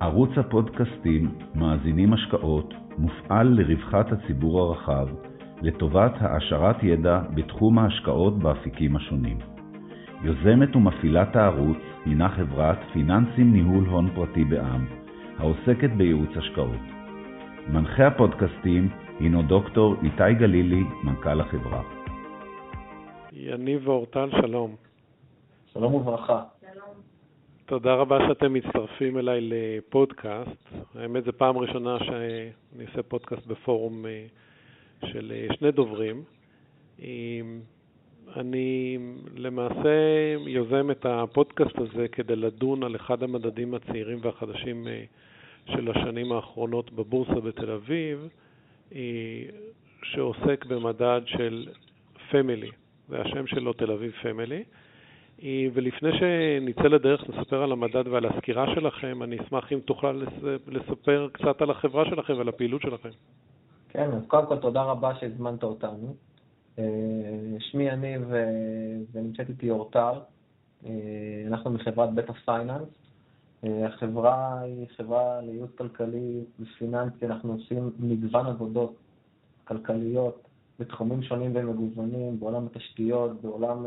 [0.00, 5.08] ערוץ הפודקאסטים מאזינים השקעות מופעל לרווחת הציבור הרחב,
[5.62, 9.38] לטובת העשרת ידע בתחום ההשקעות באפיקים השונים.
[10.22, 14.86] יוזמת ומפעילת הערוץ הינה חברת פיננסים ניהול הון פרטי בע"מ,
[15.38, 16.84] העוסקת בייעוץ השקעות.
[17.68, 18.88] מנחה הפודקאסטים
[19.20, 21.82] הינו דוקטור איתי גלילי, מנכ"ל החברה.
[23.32, 24.74] יניב ואורטל, שלום.
[25.72, 26.42] שלום וברכה.
[27.68, 30.68] תודה רבה שאתם מצטרפים אליי לפודקאסט.
[30.94, 34.26] האמת, זו פעם ראשונה שאני עושה פודקאסט בפורום אה,
[35.06, 36.22] של אה, שני דוברים.
[38.36, 38.98] אני
[39.36, 39.88] למעשה
[40.46, 45.04] יוזם את הפודקאסט הזה כדי לדון על אחד המדדים הצעירים והחדשים אה,
[45.66, 48.28] של השנים האחרונות בבורסה בתל אביב,
[50.02, 51.68] שעוסק במדד של
[52.30, 52.70] פמילי,
[53.08, 54.64] זה השם שלו תל אביב פמילי.
[55.74, 60.22] ולפני שנצא לדרך נספר על המדד ועל הסקירה שלכם, אני אשמח אם תוכל
[60.66, 63.08] לספר קצת על החברה שלכם ועל הפעילות שלכם.
[63.88, 66.14] כן, אז קודם כל תודה רבה שהזמנת אותנו.
[66.78, 66.84] אה,
[67.58, 68.44] שמי יניב אה,
[69.12, 70.14] ונמצאת איתי אורטל.
[70.86, 70.90] אה,
[71.46, 72.88] אנחנו מחברת בטה פייננס.
[73.62, 78.96] החברה היא חברה לייעוץ כלכלי ופיננסי, אנחנו עושים מגוון עבודות
[79.64, 83.86] כלכליות בתחומים שונים ומגוונים, בעולם התשתיות, בעולם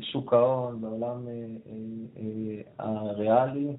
[0.00, 1.26] שוק ההון, בעולם
[2.78, 3.76] הריאלי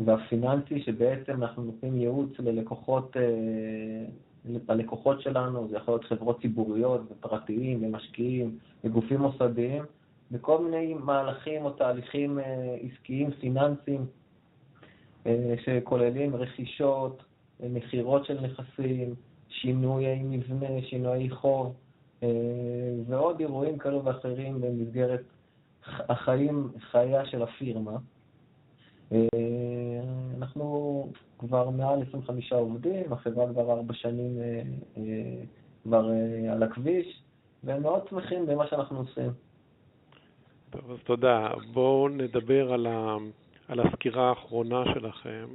[0.00, 3.16] והפיננסי, שבעצם אנחנו נותנים ייעוץ ללקוחות
[4.68, 9.82] הלקוחות שלנו, זה יכול להיות חברות ציבוריות ופרטיים ומשקיעים וגופים מוסדיים,
[10.30, 14.06] בכל מיני מהלכים או תהליכים אה, עסקיים, פיננסיים,
[15.26, 17.22] אה, שכוללים רכישות,
[17.62, 19.14] אה, מכירות של נכסים,
[19.48, 21.74] שינויי מבנה, שינויי חוב,
[23.06, 25.22] ועוד אירועים כאלו ואחרים במסגרת
[25.86, 27.96] החיים, חייה של הפירמה.
[30.36, 31.06] אנחנו
[31.38, 34.62] כבר מעל 25 עובדים, החברה כבר ארבע שנים אה,
[34.96, 35.02] אה,
[35.82, 37.22] כבר אה, על הכביש,
[37.64, 39.30] והם מאוד שמחים במה שאנחנו עושים.
[40.70, 41.48] טוב, אז תודה.
[41.72, 43.16] בואו נדבר על, ה,
[43.68, 45.46] על הסקירה האחרונה שלכם,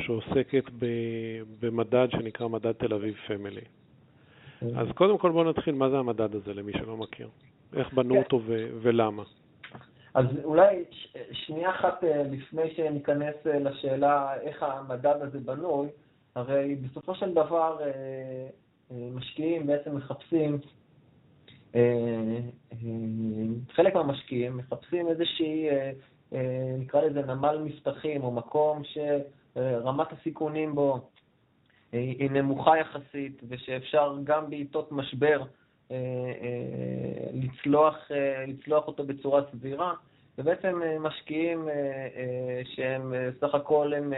[0.00, 0.86] שעוסקת ב,
[1.60, 3.64] במדד שנקרא מדד תל אביב פמילי.
[4.76, 7.28] אז קודם כל בואו נתחיל, מה זה המדד הזה למי שלא מכיר?
[7.76, 8.20] איך בנו כן.
[8.20, 9.22] אותו ו- ולמה?
[10.14, 10.84] אז אולי
[11.32, 15.88] שנייה אחת אה, לפני שניכנס אה, לשאלה איך המדד הזה בנוי,
[16.34, 18.48] הרי בסופו של דבר אה,
[19.14, 20.58] משקיעים בעצם מחפשים,
[23.72, 25.66] חלק מהמשקיעים מחפשים איזושהי,
[26.78, 31.10] נקרא לזה נמל מבטחים, או מקום שרמת הסיכונים בו
[31.98, 35.42] היא נמוכה יחסית, ושאפשר גם בעיתות משבר
[35.90, 39.92] אה, אה, לצלוח, אה, לצלוח אותו בצורה סבירה,
[40.38, 41.68] ובעצם משקיעים
[42.64, 44.12] שהם סך הכל הם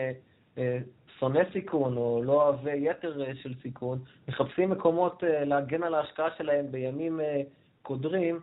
[1.19, 3.99] שונאי סיכון או לא אוהבי יתר של סיכון,
[4.29, 7.21] מחפשים מקומות להגן על ההשקעה שלהם בימים
[7.83, 8.41] קודרים,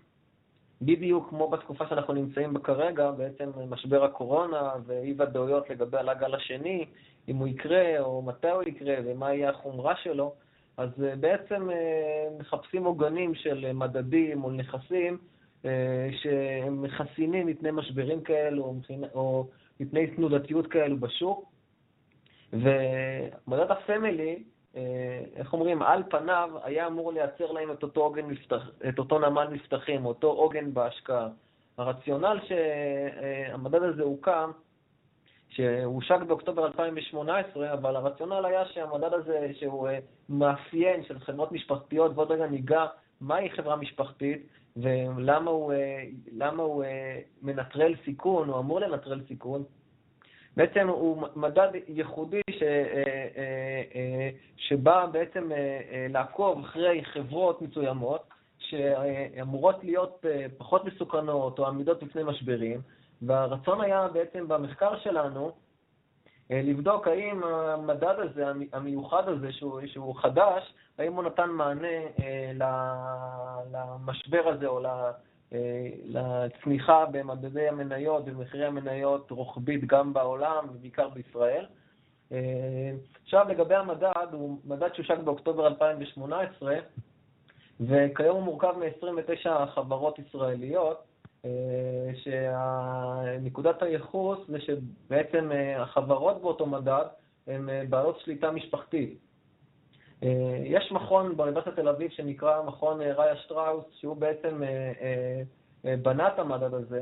[0.81, 6.85] בדיוק כמו בתקופה שאנחנו נמצאים בה כרגע, בעצם משבר הקורונה ואי ודאויות לגבי הגל השני,
[7.27, 10.33] אם הוא יקרה או מתי הוא יקרה ומה יהיה החומרה שלו,
[10.77, 15.17] אז אה, בעצם אה, מחפשים עוגנים של מדדים או נכסים
[15.65, 18.75] אה, שהם חסינים מפני משברים כאלו
[19.13, 19.47] או
[19.79, 21.53] מפני תנודתיות כאלו בשוק.
[22.53, 24.43] ומדד הפמילי,
[25.35, 29.47] איך אומרים, על פניו היה אמור לייצר להם את אותו, עוגן מפתח, את אותו נמל
[29.51, 31.27] מבטחים, אותו עוגן בהשקעה.
[31.77, 34.51] הרציונל שהמדד הזה הוקם
[35.55, 39.99] שהושק באוקטובר 2018, אבל הרציונל היה שהמדד הזה, שהוא אה,
[40.29, 42.85] מאפיין של חברות משפחתיות, ועוד רגע ניגע
[43.21, 44.47] מהי חברה משפחתית
[44.77, 49.63] ולמה הוא, אה, הוא אה, מנטרל סיכון, הוא אמור לנטרל סיכון,
[50.57, 52.63] בעצם הוא מדד ייחודי ש,
[54.57, 55.51] שבא בעצם
[56.09, 58.23] לעקוב אחרי חברות מסוימות
[58.57, 60.25] שאמורות להיות
[60.57, 62.81] פחות מסוכנות או עמידות בפני משברים,
[63.25, 65.51] והרצון היה בעצם במחקר שלנו
[66.51, 71.87] אה, לבדוק האם המדד הזה, המיוחד הזה, שהוא, שהוא חדש, האם הוא נתן מענה
[72.23, 72.51] אה,
[73.71, 74.85] למשבר הזה או
[75.53, 81.65] אה, לצמיחה במדדי המניות ובמחירי המניות רוחבית גם בעולם ובעיקר בישראל.
[83.23, 86.75] עכשיו לגבי המדד, הוא מדד שהושק באוקטובר 2018
[87.79, 91.03] וכיום הוא מורכב מ-29 חברות ישראליות
[92.15, 97.05] שנקודת הייחוס זה שבעצם אה, החברות באותו מדד
[97.47, 99.17] הן אה, בעלות שליטה משפחתית.
[100.23, 104.61] אה, יש מכון באוניברסיטת תל אביב שנקרא מכון ראיה שטראוס, שהוא בעצם
[105.83, 107.01] בנה את המדד הזה,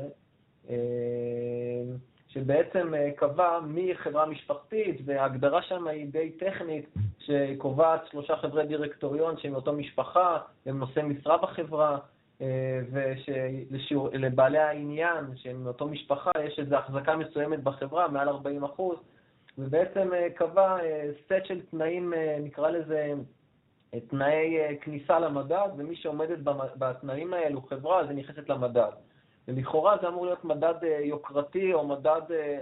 [2.28, 9.52] שבעצם קבע מי חברה משפחתית, וההגדרה שם היא די טכנית, שקובעת שלושה חברי דירקטוריון שהם
[9.52, 11.98] מאותו משפחה, הם נושאי משרה בחברה,
[13.70, 18.96] ושלבעלי העניין שהם מאותו משפחה יש איזו החזקה מסוימת בחברה, מעל 40 אחוז,
[19.58, 20.76] ובעצם קבע
[21.24, 23.12] סט של תנאים, נקרא לזה
[24.08, 26.38] תנאי כניסה למדד, ומי שעומדת
[26.78, 28.90] בתנאים האלו, חברה, זה נכנסת למדד.
[29.48, 30.74] ולכאורה זה אמור להיות מדד
[31.04, 32.20] יוקרתי או מדד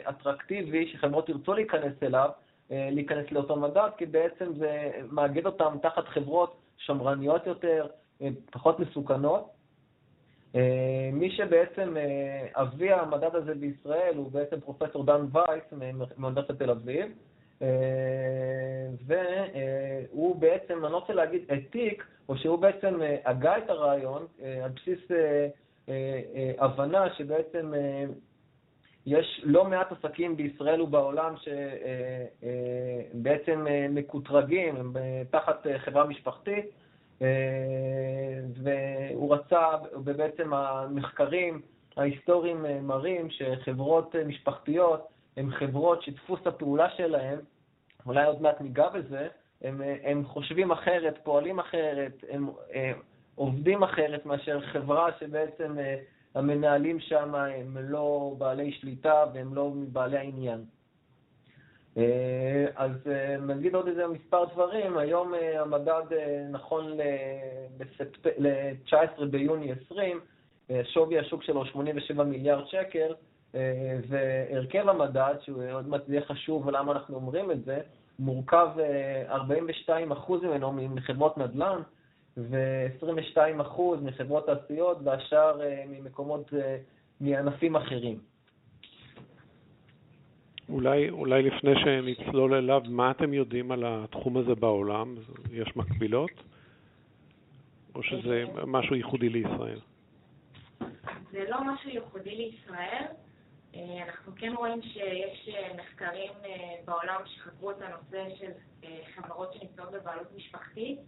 [0.09, 2.31] אטרקטיבי שחברות ירצו להיכנס אליו,
[2.71, 7.87] להיכנס לאותו מדד, כי בעצם זה מאגד אותם תחת חברות שמרניות יותר,
[8.51, 9.60] פחות מסוכנות.
[11.13, 11.97] מי שבעצם
[12.55, 15.65] אבי המדד הזה בישראל הוא בעצם פרופסור דן וייס
[16.17, 17.07] מאוניברסיטת תל אביב,
[19.07, 24.27] והוא בעצם, אני לא רוצה להגיד העתיק, או שהוא בעצם הגה את הרעיון
[24.65, 25.01] על בסיס
[26.59, 27.73] הבנה שבעצם
[29.07, 31.35] יש לא מעט עסקים בישראל ובעולם
[33.13, 34.93] שבעצם מקוטרגים, הם
[35.31, 36.65] תחת חברה משפחתית,
[38.55, 39.69] והוא רצה,
[40.05, 41.61] ובעצם המחקרים
[41.97, 47.39] ההיסטוריים מראים שחברות משפחתיות הן חברות שדפוס הפעולה שלהן,
[48.07, 49.29] אולי עוד מעט ניגע בזה,
[49.63, 52.99] הם, הם חושבים אחרת, פועלים אחרת, הם, הם
[53.35, 55.77] עובדים אחרת מאשר חברה שבעצם
[56.35, 60.65] המנהלים שם הם לא בעלי שליטה והם לא בעלי העניין.
[62.77, 62.91] אז
[63.47, 66.03] נגיד עוד איזה מספר דברים, היום המדד
[66.51, 66.97] נכון
[68.39, 70.21] ל-19 ביוני 20,
[70.85, 73.15] שווי השוק שלו 87 מיליארד שקל,
[74.09, 77.81] והרכב המדד, שהוא עוד מעט יהיה חשוב ולמה אנחנו אומרים את זה,
[78.19, 78.69] מורכב
[79.89, 79.91] 42%
[80.43, 81.83] ממנו מחברות נדל"ן,
[82.37, 86.53] ו-22% מחברות תעשיות, והשאר ממקומות,
[87.21, 88.19] מענפים אחרים.
[90.71, 95.17] אולי, אולי לפני שנצלול אליו, מה אתם יודעים על התחום הזה בעולם?
[95.53, 96.31] יש מקבילות?
[97.95, 99.79] או שזה משהו ייחודי לישראל?
[101.33, 103.05] זה לא משהו ייחודי לישראל.
[104.07, 106.33] אנחנו כן רואים שיש מחקרים
[106.85, 108.51] בעולם שחקרו את הנושא של
[109.15, 110.99] חברות שנמצאות בבעלות משפחתית.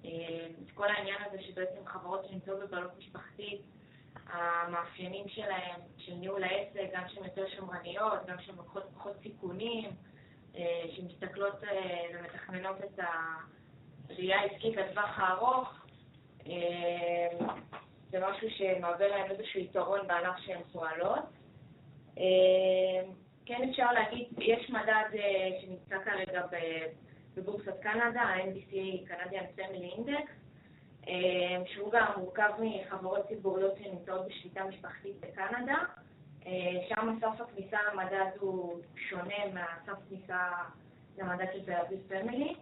[0.00, 3.60] את כל העניין הזה שבעצם חברות שנמצאות בבעלות משפחתית,
[4.26, 9.90] המאפיינים שלהם, של ניהול העסק, גם שהן יותר שמרניות, גם שהן לוקחות פחות סיכונים,
[10.96, 11.60] שמסתכלות
[12.14, 13.00] ומתכננות את
[14.08, 15.86] הראייה העסקית לטווח הארוך,
[18.10, 21.24] זה משהו שמהווה להם איזשהו יתרון בענף שהן פועלות.
[23.46, 25.18] כן אפשר להגיד, יש מדד
[25.60, 26.42] שנמצא כרגע
[27.36, 28.74] בבורסת קנדה, ה-NBC
[29.08, 30.41] Canadian Family Index,
[31.66, 35.76] שהוא גם מורכב מחברות ציבוריות שנמצאות בשליטה משפחתית בקנדה.
[36.88, 40.48] שם סף הכניסה למדד הוא שונה מהסף כניסה
[41.18, 42.54] למדד של תל אביב פמילי.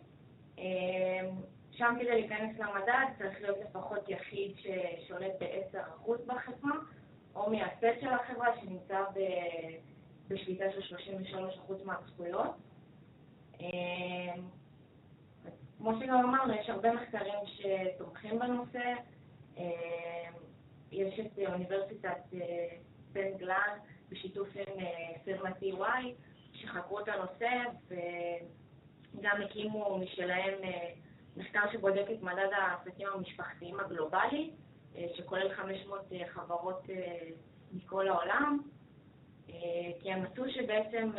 [1.71, 6.77] שם כדי להיכנס למדד צריך להיות לפחות יחיד ששולט ב-10% בחברה,
[7.35, 9.05] או מהסט של החברה שנמצא
[10.29, 10.97] בשליטה של
[11.71, 12.51] 33% מהזכויות.
[15.81, 18.95] כמו שגם אמרנו, יש הרבה מחקרים שתומכים בנושא.
[20.93, 22.21] יש את אוניברסיטת
[23.13, 23.79] בן גלן
[24.09, 24.85] בשיתוף עם
[25.25, 26.07] פירמה TY
[26.53, 27.49] שחקרו את הנושא
[27.89, 30.55] וגם הקימו משלהם
[31.37, 34.51] מחקר שבודק את מדד העסקים המשפחתיים הגלובלי,
[35.15, 36.83] שכולל 500 חברות
[37.73, 38.59] מכל העולם.
[40.01, 41.11] כי הם מצאו שבעצם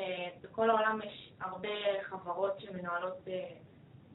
[0.42, 1.70] בכל העולם יש הרבה
[2.02, 3.28] חברות שמנוהלות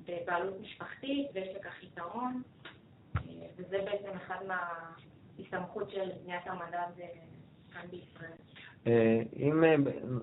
[0.09, 2.43] בבעלות משפחתית ויש לכך יתרון,
[3.57, 7.07] וזה בעצם אחד מההסתמכות של בניית המדד
[7.73, 8.33] כאן בישראל.
[9.37, 9.65] אם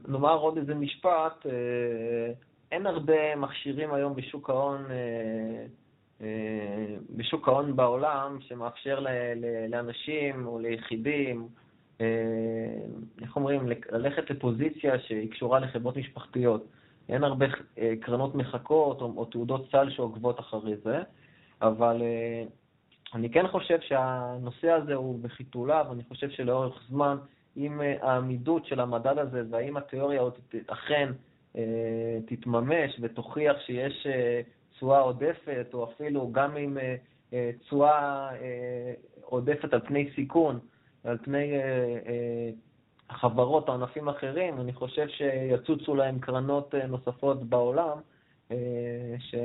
[0.07, 1.45] נאמר עוד איזה משפט,
[2.71, 4.85] אין הרבה מכשירים היום בשוק ההון,
[7.09, 9.05] בשוק ההון בעולם שמאפשר
[9.69, 11.47] לאנשים או ליחידים,
[13.21, 16.65] איך אומרים, ללכת לפוזיציה שהיא קשורה לחברות משפחתיות.
[17.09, 17.45] אין הרבה
[18.01, 21.01] קרנות מחכות או, או תעודות סל שעוקבות אחרי זה,
[21.61, 22.01] אבל
[23.13, 27.17] אני כן חושב שהנושא הזה הוא בחיתוליו, אני חושב שלאורך זמן,
[27.57, 30.21] אם העמידות של המדד הזה והאם התיאוריה
[30.67, 31.09] אכן
[32.25, 34.07] תתממש ותוכיח שיש
[34.71, 36.77] תשואה עודפת, או אפילו גם עם
[37.59, 38.29] תשואה
[39.21, 40.59] עודפת על פני סיכון,
[41.03, 41.51] על פני
[43.11, 47.97] חברות או ענפים אחרים, אני חושב שיצוצו להם קרנות נוספות בעולם
[49.19, 49.35] ש...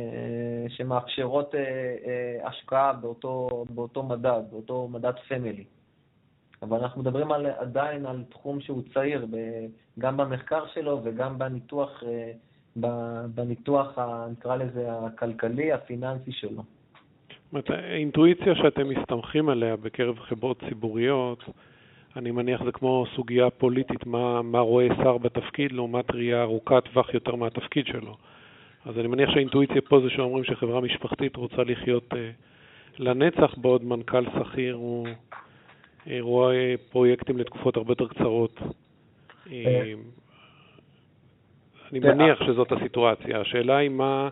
[0.69, 1.55] שמאפשרות
[2.45, 5.65] השקעה באותו, באותו מדד, באותו מדד פמילי.
[6.62, 9.27] אבל אנחנו מדברים על, עדיין על תחום שהוא צעיר,
[9.99, 12.03] גם במחקר שלו וגם בניתוח,
[13.35, 13.99] בניתוח,
[14.31, 16.50] נקרא לזה, הכלכלי, הפיננסי שלו.
[16.53, 21.45] זאת אומרת, האינטואיציה שאתם מסתמכים עליה בקרב חברות ציבוריות,
[22.17, 27.15] אני מניח זה כמו סוגיה פוליטית, מה, מה רואה שר בתפקיד לעומת ראייה ארוכת טווח
[27.15, 28.17] יותר מהתפקיד שלו.
[28.85, 32.31] אז אני מניח שהאינטואיציה פה זה שאומרים שחברה משפחתית רוצה לחיות אה,
[32.99, 35.09] לנצח, בעוד מנכ"ל שכיר הוא
[36.11, 38.61] אה, רואה פרויקטים לתקופות הרבה יותר קצרות.
[39.53, 39.93] אה,
[41.93, 43.41] אני מניח שזאת הסיטואציה.
[43.41, 44.29] השאלה היא מה,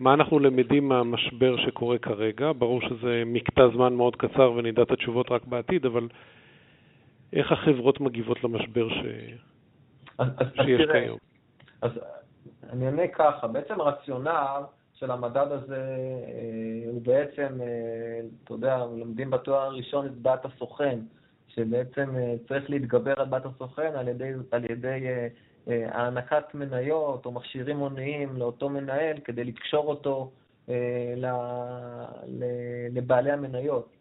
[0.00, 2.52] מה אנחנו למדים מהמשבר שקורה כרגע.
[2.58, 6.08] ברור שזה מקטע זמן מאוד קצר ונדע את התשובות רק בעתיד, אבל
[7.32, 9.02] איך החברות מגיבות למשבר ש...
[10.18, 11.18] אז, אז, שיש אז כיום?
[11.82, 11.90] אז
[12.70, 14.62] אני אענה ככה, בעצם הרציונל
[14.98, 20.98] של המדד הזה אה, הוא בעצם, אה, אתה יודע, לומדים בתואר הראשון את בת הסוכן,
[21.48, 25.06] שבעצם אה, צריך להתגבר על בת הסוכן על ידי, על ידי
[25.66, 30.30] הענקת מניות או מכשירים הוניים לאותו מנהל כדי לקשור אותו
[32.92, 33.95] לבעלי המניות.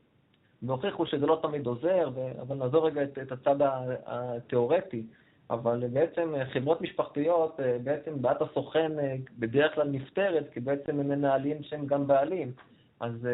[0.67, 2.10] והוכיחו שזה לא תמיד עוזר,
[2.41, 3.55] אבל נעזור רגע את, את הצד
[4.05, 5.03] התיאורטי.
[5.50, 8.91] אבל בעצם חברות משפחתיות, בעצם בעיית הסוכן
[9.39, 12.51] בדרך כלל נפתרת, כי בעצם הם מנהלים שהם גם בעלים.
[13.00, 13.27] אז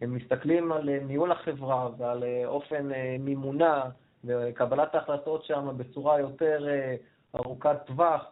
[0.00, 3.82] הם מסתכלים על ניהול החברה ועל אופן מימונה
[4.24, 6.66] וקבלת ההחלטות שם בצורה יותר
[7.34, 8.24] ארוכת טווח,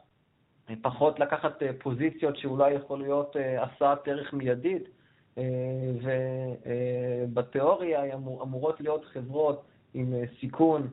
[0.82, 4.88] פחות לקחת פוזיציות שאולי יכול להיות הסעת ערך מיידית,
[7.28, 9.62] ובתיאוריה אמורות להיות חברות
[9.94, 10.88] עם סיכון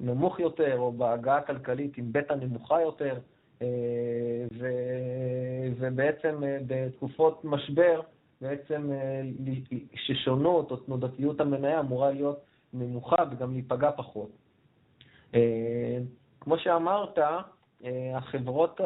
[0.00, 3.18] נמוך יותר, או בהגעה הכלכלית עם בטא נמוכה יותר,
[5.78, 8.00] ובעצם בתקופות משבר,
[8.40, 8.90] בעצם
[9.94, 12.40] ששונות או תנודתיות המניה אמורה להיות
[12.72, 14.30] נמוכה וגם להיפגע פחות.
[16.40, 17.18] כמו שאמרת,
[18.14, 18.80] החברות,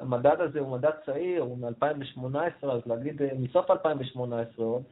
[0.00, 4.82] המדד הזה הוא מדד צעיר, הוא מ-2018, אז להגיד, מסוף 2018 עוד,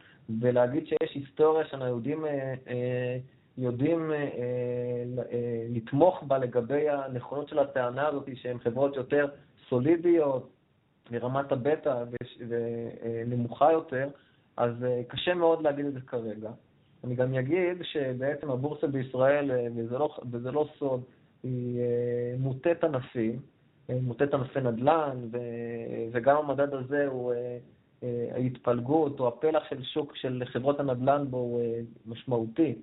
[0.40, 2.25] ולהגיד שיש היסטוריה שאנחנו יודעים,
[3.59, 4.12] יודעים
[5.71, 9.26] לתמוך בה לגבי הנכונות של הטענה הזאת, שהן חברות יותר
[9.69, 10.50] סולידיות,
[11.11, 12.04] מרמת הבטא
[12.49, 14.09] ונמוכה יותר,
[14.57, 14.73] אז
[15.09, 16.50] קשה מאוד להגיד את זה כרגע.
[17.04, 21.02] אני גם אגיד שבעצם הבורסה בישראל, וזה לא, וזה לא סוד,
[21.45, 25.29] היא אה, מוטית אה, מוטית ענפי נדל"ן,
[26.13, 27.59] וגם המדד הזה הוא, אה,
[28.35, 31.63] ההתפלגות או הפלח של שוק של חברות הנדל"ן בו הוא
[32.07, 32.75] משמעותי.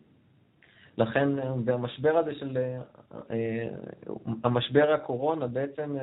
[0.98, 1.30] לכן
[1.66, 2.58] במשבר הזה של,
[4.44, 5.96] המשבר הקורונה בעצם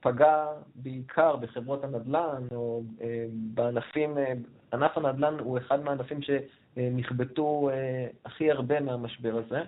[0.00, 2.82] פגע בעיקר בחברות הנדל"ן, או
[3.32, 4.16] בענפים,
[4.72, 7.70] ענף הנדל"ן הוא אחד מהענפים שנכבטו
[8.24, 9.60] הכי הרבה מהמשבר הזה,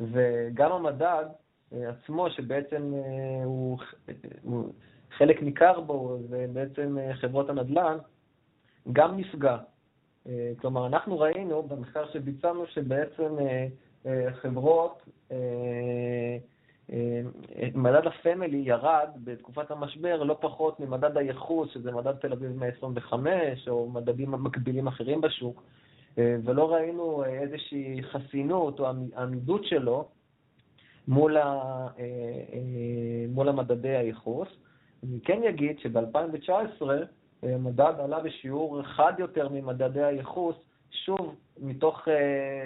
[0.00, 1.24] וגם המדד
[1.72, 3.78] עצמו, שבעצם אה, הוא,
[4.42, 4.72] הוא
[5.16, 7.98] חלק ניכר בו, זה בעצם אה, חברות הנדל"ן,
[8.92, 9.56] גם נפגע.
[10.26, 13.36] אה, כלומר, אנחנו ראינו במחקר שביצענו שבעצם
[14.32, 15.08] חברות,
[17.74, 23.90] מדד הפמילי ירד בתקופת המשבר לא פחות ממדד הייחוס, שזה מדד תל אביב 125, או
[23.90, 25.62] מדדים מקבילים אחרים בשוק,
[26.16, 28.86] ולא ראינו איזושהי חסינות או
[29.16, 30.08] עמידות שלו
[31.08, 32.04] מול, ה, אה,
[32.52, 34.48] אה, מול המדדי הייחוס.
[35.02, 36.82] אני כן אגיד שב-2019
[37.42, 40.56] המדד אה, עלה בשיעור חד יותר ממדדי הייחוס,
[40.90, 42.08] שוב, מתוך,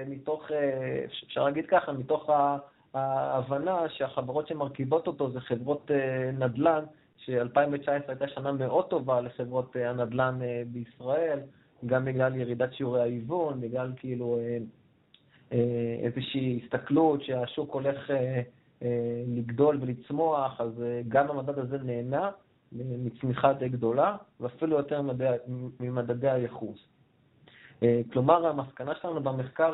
[0.06, 0.50] מתוך,
[1.26, 2.30] אפשר להגיד ככה, מתוך
[2.94, 5.90] ההבנה שהחברות שמרכיבות אותו זה חברות
[6.38, 6.84] נדל"ן,
[7.16, 11.40] ש-2019 הייתה שנה מאוד טובה לחברות הנדל"ן בישראל,
[11.86, 14.38] גם בגלל ירידת שיעורי ההיוון, בגלל כאילו
[16.02, 18.42] איזושהי הסתכלות שהשוק הולך אה,
[18.82, 22.30] אה, לגדול ולצמוח, אז גם המדד הזה נהנה
[22.72, 25.02] מצמיחה די גדולה, ואפילו יותר
[25.80, 26.78] ממדדי הייחוס.
[28.12, 29.72] כלומר, המסקנה שלנו במחקר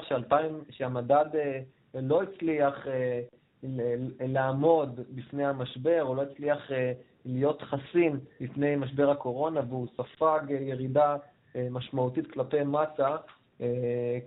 [0.71, 1.25] שהמדד
[1.95, 2.87] לא הצליח
[4.21, 6.71] לעמוד בפני המשבר, או לא הצליח
[7.25, 11.17] להיות חסין בפני משבר הקורונה, והוא ספג ירידה
[11.71, 13.17] משמעותית כלפי מטה, אה,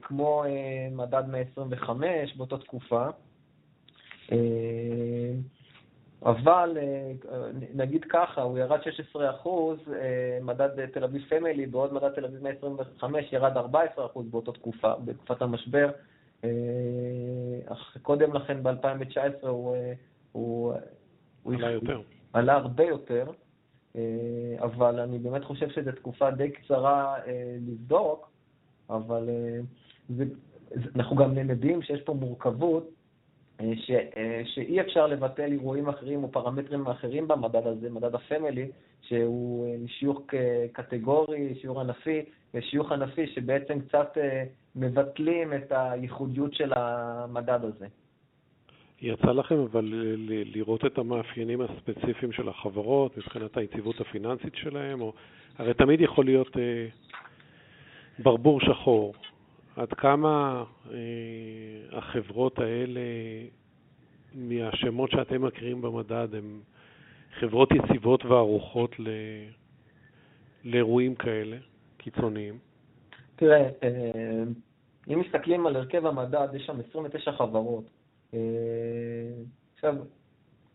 [0.01, 3.07] כמו אה, מדד 125 באותה תקופה.
[4.31, 4.37] אה,
[6.25, 6.77] אבל
[7.73, 9.79] נגיד ככה, הוא ירד 16 אחוז,
[10.41, 15.41] מדד תל אביב פמילי, בעוד מדד תל אביב 125 ירד 14 אחוז באותה תקופה, בתקופת
[15.41, 15.91] המשבר.
[17.65, 19.75] אך קודם לכן, ב-2019, הוא,
[20.31, 20.73] הוא,
[21.43, 22.01] הוא עלה יותר.
[22.33, 23.25] עלה הרבה יותר,
[24.59, 27.15] אבל אני באמת חושב שזו תקופה די קצרה
[27.67, 28.32] לבדוק.
[28.93, 29.59] אבל אה,
[30.09, 30.25] זה,
[30.95, 32.89] אנחנו גם למדים שיש פה מורכבות,
[33.75, 33.91] ש,
[34.45, 38.71] שאי אפשר לבטל אירועים אחרים או פרמטרים אחרים במדד הזה, מדד הפמילי,
[39.01, 40.21] שהוא שיוך
[40.71, 42.21] קטגורי, שיעור ענפי,
[42.53, 44.17] ושיוך ענפי שבעצם קצת
[44.75, 47.88] מבטלים את הייחודיות של המדד הזה.
[49.01, 49.93] יצא לכם אבל
[50.45, 55.13] לראות את המאפיינים הספציפיים של החברות מבחינת היציבות הפיננסית שלהם, או
[55.57, 56.88] הרי תמיד יכול להיות אה,
[58.20, 59.13] ברבור שחור.
[59.75, 60.98] עד כמה אה,
[61.98, 63.01] החברות האלה,
[64.34, 66.60] מהשמות שאתם מכירים במדד, הן
[67.39, 69.08] חברות יציבות וערוכות ל...
[70.63, 71.58] לאירועים כאלה,
[71.98, 72.58] קיצוניים?
[73.36, 74.43] תראה, אה,
[75.10, 77.84] אם מסתכלים על הרכב המדד, יש שם 29 חברות.
[78.34, 78.39] אה,
[79.75, 79.96] עכשיו,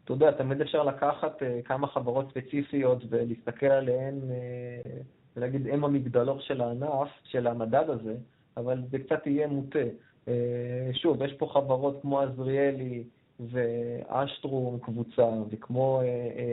[0.04, 4.14] אתה יודע, תמיד אפשר לקחת אה, כמה חברות ספציפיות ולהסתכל עליהן
[5.42, 8.16] אה, ולהגיד, הם המגדלור של הענף, של המדד הזה,
[8.56, 9.78] אבל זה קצת יהיה מוטה.
[10.92, 13.04] שוב, יש פה חברות כמו עזריאלי
[13.40, 16.00] ואשטרום קבוצה, וכמו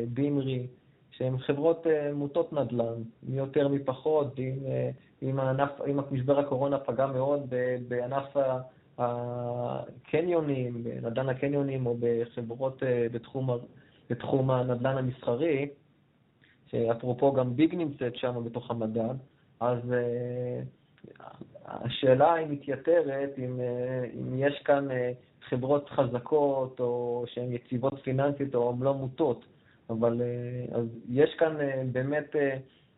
[0.08, 0.68] בימרי,
[1.12, 4.54] שהן חברות מוטות נדל"ן, מי יותר מי פחות, אם,
[5.24, 7.54] אם, הענף, אם משבר הקורונה פגע מאוד
[7.88, 8.38] בענף
[8.98, 13.50] הקניונים, בנדל"ן הקניונים או בחברות אה, בתחום,
[14.10, 15.70] בתחום הנדל"ן המסחרי,
[16.65, 19.15] שאפרופו גם ביג נמצאת שם בתוך המדד,
[19.60, 20.62] אז אה,
[21.65, 24.88] השאלה היא מתייתרת אם, אה, אם יש כאן
[25.50, 29.45] חברות חזקות או שהן יציבות פיננסית או הן לא מוטות,
[29.89, 30.22] אבל
[30.72, 31.55] אז יש כאן
[31.91, 32.36] באמת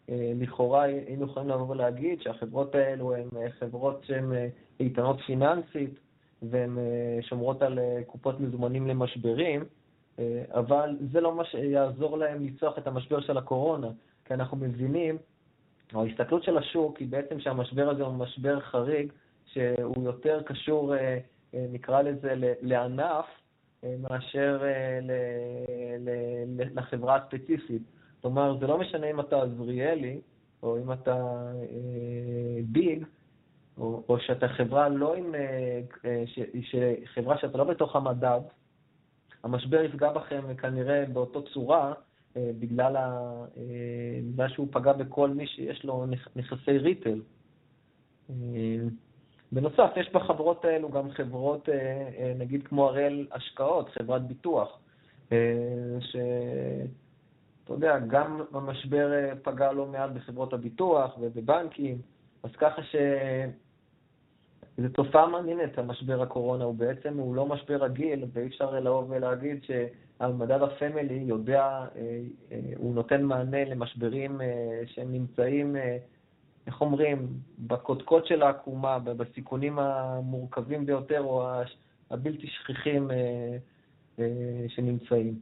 [0.10, 4.32] לכאורה היינו יכולים לבוא ולהגיד שהחברות האלו הן חברות שהן
[4.80, 6.00] איתנות פיננסית
[6.42, 9.66] והן אה, שומרות על אה, קופות מזומנים למשברים, אה,
[10.52, 13.88] אבל זה לא מה שיעזור להם לצלוח את המשבר של הקורונה,
[14.26, 15.18] כי אנחנו מבינים,
[15.94, 19.12] או ההסתכלות של השוק היא בעצם שהמשבר הזה הוא משבר חריג,
[19.46, 20.94] שהוא יותר קשור,
[21.54, 23.26] נקרא לזה, לענף,
[24.00, 24.64] מאשר
[26.76, 27.82] לחברה הספציפית.
[28.22, 30.22] כלומר, זה לא משנה אם אתה עזריאלי,
[30.64, 31.16] או אם אתה
[32.64, 33.04] ביג,
[33.78, 38.40] או, או שאתה חברה לא עם, אה, אה, ש, ש, חברה שאתה לא בתוך המדד,
[39.48, 41.94] המשבר יפגע בכם כנראה באותו צורה,
[42.38, 43.22] אה, בגלל, ה,
[44.32, 46.06] בגלל שהוא פגע בכל מי שיש לו
[46.36, 47.22] נכסי ריטל.
[49.52, 51.70] בנוסף, יש בחברות האלו גם חברות,
[52.38, 54.80] נגיד כמו הראל השקעות, חברת ביטוח,
[56.00, 59.12] שאתה יודע, גם המשבר
[59.44, 61.98] פגע לא מעט בחברות הביטוח ובבנקים,
[62.44, 62.96] אז ככה ש...
[64.78, 69.64] זו תופעה מעניינת, המשבר הקורונה, הוא בעצם, הוא לא משבר רגיל, ואי אפשר לבוא ולהגיד
[69.64, 72.20] שהמדד הפמילי יודע, אה,
[72.52, 75.76] אה, הוא נותן מענה למשברים אה, שהם נמצאים,
[76.68, 77.28] איך אומרים,
[77.60, 81.50] בקודקוד של העקומה, בסיכונים המורכבים ביותר, או
[82.12, 83.12] הבלתי שכיחים
[84.68, 85.40] שנמצאים.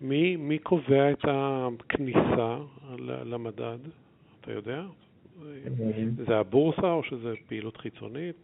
[0.00, 2.56] מי, מי קובע את הכניסה
[3.24, 3.78] למדד?
[4.40, 4.82] אתה יודע?
[6.26, 8.36] זה הבורסה או שזה פעילות חיצונית?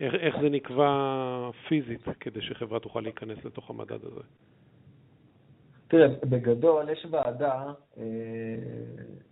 [0.00, 4.20] איך, איך זה נקבע פיזית כדי שחברה תוכל להיכנס לתוך המדד הזה?
[5.88, 8.02] תראה, בגדול יש ועדה, אה,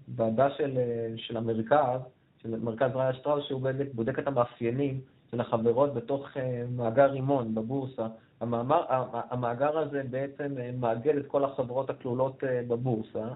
[0.08, 0.78] ועדה של,
[1.16, 2.00] של המרכז,
[2.42, 7.54] של מרכז ראיה שטראוס, שהוא בודק, בודק את המאפיינים של החברות בתוך אה, מאגר רימון
[7.54, 8.06] בבורסה.
[8.40, 13.34] המאמר, המאגר הזה בעצם אה, מאגד את כל החברות הכלולות בבורסה, אה,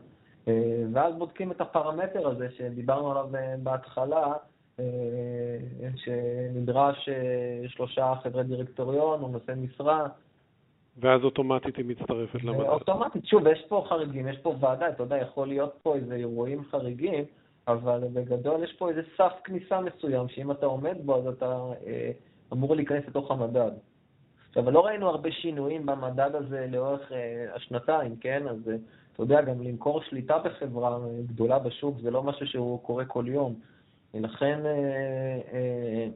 [0.92, 4.32] ואז בודקים את הפרמטר הזה שדיברנו עליו אה, בהתחלה,
[4.80, 4.84] אה,
[5.96, 7.08] שנדרש
[7.66, 10.06] שלושה חברי דירקטוריון או נושא משרה.
[10.98, 12.60] ואז אוטומטית היא מצטרפת למדד.
[12.60, 16.64] אוטומטית, שוב, יש פה חריגים, יש פה ועדה, אתה יודע, יכול להיות פה איזה אירועים
[16.70, 17.24] חריגים,
[17.68, 21.46] אבל בגדול יש פה איזה סף כניסה מסוים, שאם אתה עומד בו, אז אתה
[21.86, 22.10] אה,
[22.52, 23.70] אמור להיכנס לתוך המדד.
[24.48, 28.48] עכשיו, לא ראינו הרבה שינויים במדד הזה לאורך אה, השנתיים, כן?
[28.48, 28.76] אז אה,
[29.16, 33.54] אתה יודע, גם למכור שליטה בחברה גדולה בשוק זה לא משהו שהוא קורה כל יום.
[34.14, 36.08] ולכן אה, אה,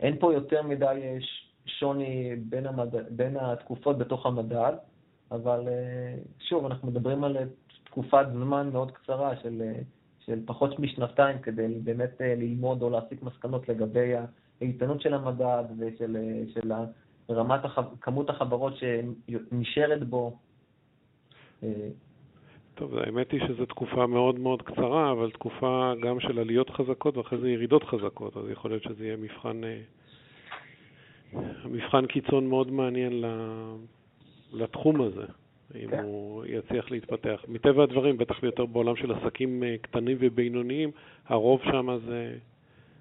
[0.00, 1.18] אין פה יותר מדי
[1.66, 2.94] שוני בין, המד...
[3.10, 4.72] בין התקופות בתוך המדד,
[5.30, 7.36] אבל אה, שוב, אנחנו מדברים על
[7.84, 9.62] תקופת זמן מאוד קצרה של,
[10.26, 14.12] של פחות משנתיים כדי באמת ללמוד או להסיק מסקנות לגבי
[14.60, 16.16] האיתנות של המדד ושל
[16.54, 16.72] של
[17.30, 17.78] רמת הח...
[18.00, 20.38] כמות החברות שנשארת בו
[22.76, 27.38] טוב, האמת היא שזו תקופה מאוד מאוד קצרה, אבל תקופה גם של עליות חזקות ואחרי
[27.38, 29.80] זה ירידות חזקות, אז יכול להיות שזה יהיה מבחן, אה,
[31.64, 33.24] מבחן קיצון מאוד מעניין
[34.52, 35.24] לתחום הזה,
[35.74, 36.02] אם כן.
[36.02, 37.44] הוא יצליח להתפתח.
[37.48, 40.90] מטבע הדברים, בטח ויותר בעולם של עסקים אה, קטנים ובינוניים,
[41.26, 42.38] הרוב שם זה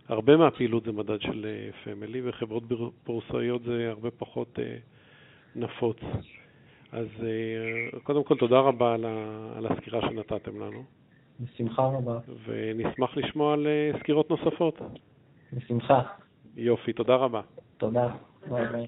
[0.08, 1.46] הרבה מהפעילות זה מדד של
[1.84, 2.64] פמילי, וחברות
[3.06, 4.60] בורסאיות זה הרבה פחות
[5.56, 5.98] נפוץ.
[6.96, 7.08] אז
[8.04, 8.94] קודם כל תודה רבה
[9.58, 10.84] על הסקירה שנתתם לנו.
[11.40, 12.20] בשמחה רבה.
[12.46, 13.68] ונשמח לשמוע על
[14.00, 14.82] סקירות נוספות.
[15.54, 16.02] בשמחה.
[16.56, 17.42] יופי, תודה רבה.
[17.78, 18.08] תודה.
[18.50, 18.88] ביי ביי.